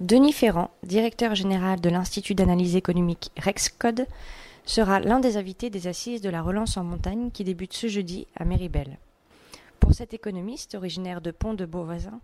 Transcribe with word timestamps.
Denis 0.00 0.32
Ferrand, 0.32 0.70
directeur 0.82 1.36
général 1.36 1.80
de 1.80 1.88
l'Institut 1.88 2.34
d'analyse 2.34 2.74
économique 2.74 3.30
Rexcode, 3.38 4.08
sera 4.64 4.98
l'un 4.98 5.20
des 5.20 5.36
invités 5.36 5.70
des 5.70 5.86
assises 5.86 6.20
de 6.20 6.30
la 6.30 6.42
relance 6.42 6.76
en 6.76 6.82
montagne 6.82 7.30
qui 7.30 7.44
débutent 7.44 7.74
ce 7.74 7.86
jeudi 7.86 8.26
à 8.34 8.44
Méribel. 8.44 8.98
Pour 9.78 9.94
cet 9.94 10.12
économiste 10.12 10.74
originaire 10.74 11.20
de 11.20 11.30
Pont-de-Beauvoisin, 11.30 12.20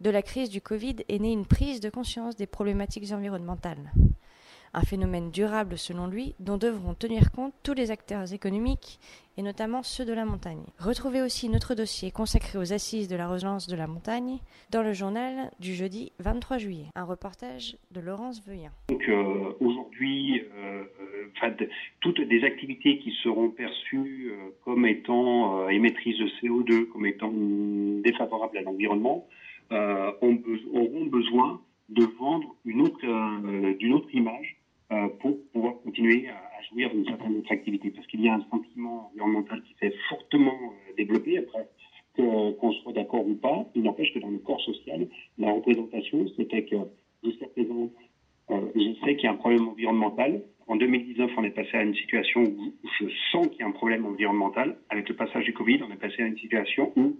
de 0.00 0.10
la 0.10 0.22
crise 0.22 0.48
du 0.48 0.60
Covid 0.60 0.96
est 1.08 1.18
née 1.18 1.32
une 1.32 1.44
prise 1.44 1.80
de 1.80 1.90
conscience 1.90 2.36
des 2.36 2.46
problématiques 2.46 3.10
environnementales. 3.10 3.92
Un 4.74 4.82
phénomène 4.82 5.30
durable 5.30 5.78
selon 5.78 6.06
lui 6.06 6.34
dont 6.40 6.58
devront 6.58 6.94
tenir 6.94 7.30
compte 7.32 7.54
tous 7.62 7.74
les 7.74 7.90
acteurs 7.90 8.32
économiques 8.32 8.98
et 9.38 9.42
notamment 9.42 9.84
ceux 9.84 10.04
de 10.04 10.12
la 10.12 10.24
montagne. 10.24 10.64
Retrouvez 10.80 11.22
aussi 11.22 11.48
notre 11.48 11.76
dossier 11.76 12.10
consacré 12.10 12.58
aux 12.58 12.72
assises 12.72 13.06
de 13.06 13.14
la 13.14 13.28
relance 13.28 13.68
de 13.68 13.76
la 13.76 13.86
montagne 13.86 14.40
dans 14.72 14.82
le 14.82 14.92
journal 14.92 15.52
du 15.60 15.74
jeudi 15.74 16.12
23 16.18 16.58
juillet. 16.58 16.86
Un 16.96 17.04
reportage 17.04 17.76
de 17.92 18.00
Laurence 18.00 18.44
Veuillin. 18.44 18.72
Donc 18.88 19.08
euh, 19.08 19.52
aujourd'hui, 19.60 20.42
euh, 20.56 20.82
euh, 21.40 21.66
toutes 22.00 22.20
des 22.20 22.42
activités 22.42 22.98
qui 22.98 23.12
seront 23.22 23.50
perçues 23.50 24.32
comme 24.64 24.84
étant 24.86 25.68
émettrices 25.68 26.18
de 26.18 26.26
CO2, 26.42 26.86
comme 26.86 27.06
étant 27.06 27.32
défavorables 28.02 28.58
à 28.58 28.62
l'environnement, 28.62 29.28
ont, 29.70 30.38
auront 30.74 31.06
besoin 31.06 31.60
de 31.90 32.04
vendre 32.18 32.56
une 32.64 32.82
autre, 32.82 33.76
d'une 33.76 33.92
autre 33.92 34.12
image 34.12 34.57
pour 35.20 35.38
pouvoir 35.52 35.74
continuer 35.82 36.28
à, 36.28 36.48
jouir 36.70 36.90
d'une 36.90 37.06
certaine 37.06 37.36
autre 37.36 37.52
activité. 37.52 37.90
Parce 37.90 38.06
qu'il 38.08 38.20
y 38.22 38.28
a 38.28 38.34
un 38.34 38.44
sentiment 38.50 39.10
environnemental 39.10 39.62
qui 39.62 39.74
s'est 39.80 39.94
fortement 40.08 40.52
euh, 40.52 40.94
développé, 40.96 41.38
après 41.38 41.68
qu'on 42.16 42.72
soit 42.82 42.92
d'accord 42.92 43.26
ou 43.26 43.36
pas. 43.36 43.64
Il 43.74 43.82
n'empêche 43.82 44.12
que 44.12 44.18
dans 44.18 44.30
le 44.30 44.38
corps 44.38 44.60
social, 44.60 45.06
la 45.38 45.52
représentation, 45.52 46.26
c'était 46.36 46.64
que 46.64 46.76
jusqu'à 47.22 47.46
présent, 47.46 47.90
euh, 48.50 48.60
je 48.74 48.94
sais 49.04 49.14
qu'il 49.14 49.24
y 49.24 49.26
a 49.28 49.32
un 49.32 49.36
problème 49.36 49.68
environnemental. 49.68 50.42
En 50.66 50.76
2019, 50.76 51.30
on 51.36 51.44
est 51.44 51.50
passé 51.50 51.70
à 51.74 51.82
une 51.82 51.94
situation 51.94 52.42
où 52.42 52.74
je 53.00 53.06
sens 53.30 53.46
qu'il 53.48 53.60
y 53.60 53.62
a 53.62 53.66
un 53.66 53.72
problème 53.72 54.04
environnemental. 54.04 54.78
Avec 54.90 55.08
le 55.08 55.14
passage 55.14 55.44
du 55.44 55.54
Covid, 55.54 55.80
on 55.88 55.92
est 55.92 56.00
passé 56.00 56.22
à 56.22 56.26
une 56.26 56.38
situation 56.38 56.92
où 56.96 57.16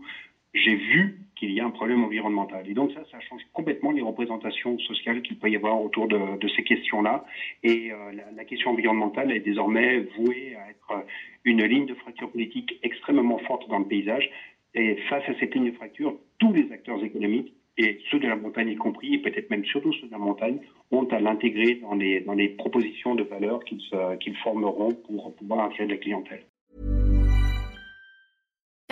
j'ai 0.53 0.75
vu 0.75 1.21
qu'il 1.39 1.53
y 1.53 1.61
a 1.61 1.65
un 1.65 1.71
problème 1.71 2.05
environnemental. 2.05 2.69
Et 2.69 2.75
donc 2.75 2.93
ça, 2.93 3.01
ça 3.11 3.21
change 3.21 3.43
complètement 3.53 3.93
les 3.93 4.03
représentations 4.03 4.79
sociales 4.81 5.23
qu'il 5.23 5.39
peut 5.39 5.51
y 5.51 5.57
avoir 5.57 5.81
autour 5.83 6.09
de, 6.09 6.19
ces 6.57 6.65
questions-là. 6.65 7.25
Et 7.63 7.93
euh, 7.93 7.97
la, 8.37 8.45
question 8.45 8.71
environnementale 8.71 9.33
est 9.33 9.41
désormais 9.41 10.01
vouée 10.17 10.57
à 10.57 10.71
être 10.71 11.07
une 11.45 11.63
ligne 11.65 11.87
de 11.87 11.95
fracture 11.95 12.31
politique 12.31 12.79
extrêmement 12.83 13.39
forte 13.39 13.69
dans 13.69 13.79
le 13.79 13.87
paysage. 13.87 14.29
Et 14.75 14.97
face 15.09 15.25
à 15.29 15.39
cette 15.39 15.55
ligne 15.55 15.71
de 15.71 15.77
fracture, 15.77 16.17
tous 16.39 16.53
les 16.53 16.71
acteurs 16.73 17.03
économiques, 17.03 17.53
et 17.81 18.01
ceux 18.11 18.19
de 18.19 18.27
la 18.27 18.35
montagne 18.35 18.71
y 18.71 18.77
compris, 18.77 19.15
et 19.15 19.19
peut-être 19.19 19.51
même 19.51 19.65
surtout 19.65 19.93
ceux 19.93 20.09
de 20.09 20.13
la 20.13 20.19
montagne, 20.19 20.59
ont 20.91 21.05
à 21.05 21.21
l'intégrer 21.21 21.77
dans 21.77 21.95
les, 21.95 22.21
dans 22.21 22.35
les 22.35 22.49
propositions 22.49 23.15
de 23.15 23.23
valeur 23.23 23.65
qu'ils 23.65 23.79
qu 24.21 24.35
formeront 24.43 24.95
pour 25.07 25.35
pouvoir 25.37 25.71
de 25.71 25.85
la 25.85 25.97
clientèle. 25.97 26.43